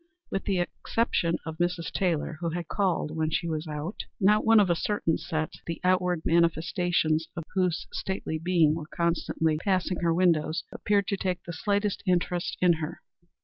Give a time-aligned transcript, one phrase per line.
[0.31, 1.91] With the exception of Mrs.
[1.91, 5.79] Taylor, who had called when she was out, not one of a certain set, the
[5.83, 11.53] outward manifestations of whose stately being were constantly passing her windows, appeared to take the
[11.53, 13.03] slightest interest in her.